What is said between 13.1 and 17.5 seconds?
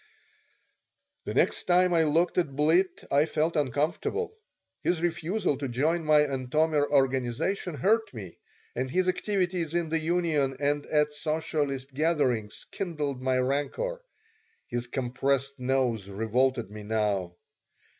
my rancor. His compressed nose revolted me now.